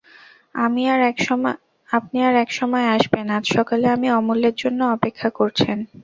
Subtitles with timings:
[0.55, 5.77] আপনি আর-এক সময় আসবেন, আজ সকালে আমি– অমূল্যের জন্যে অপেক্ষা করছেন?